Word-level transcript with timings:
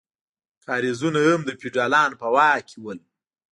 کاریزونه 0.65 1.19
هم 1.29 1.39
د 1.45 1.49
فیوډالانو 1.59 2.19
په 2.21 2.27
واک 2.35 2.59
کې 2.69 2.77
وو. 2.83 2.93